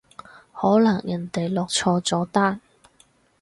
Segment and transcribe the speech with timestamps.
[0.51, 2.59] 可能人哋落錯咗單